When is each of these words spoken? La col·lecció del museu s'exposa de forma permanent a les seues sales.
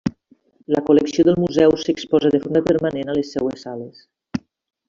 La 0.75 0.81
col·lecció 0.87 1.25
del 1.27 1.37
museu 1.43 1.77
s'exposa 1.83 2.33
de 2.37 2.41
forma 2.47 2.65
permanent 2.71 3.15
a 3.15 3.19
les 3.21 3.33
seues 3.37 3.67
sales. 3.69 4.05